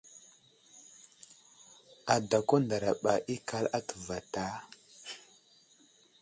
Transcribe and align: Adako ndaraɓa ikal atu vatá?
Adako 2.13 2.55
ndaraɓa 2.63 3.13
ikal 3.35 3.65
atu 3.77 3.95
vatá? 4.07 4.43